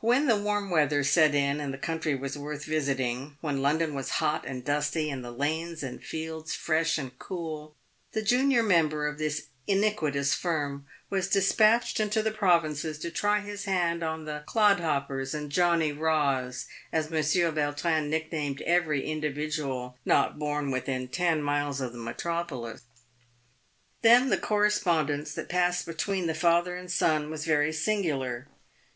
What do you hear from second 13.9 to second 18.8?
on the" clodhoppers and johnny raws," as Monsieur Vautrin nicknamed